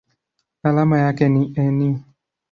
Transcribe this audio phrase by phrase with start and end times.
[0.63, 1.99] Alama yake ni Ne.